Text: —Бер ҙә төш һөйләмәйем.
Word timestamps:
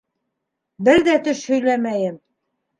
—Бер 0.87 1.05
ҙә 1.09 1.19
төш 1.29 1.45
һөйләмәйем. 1.53 2.19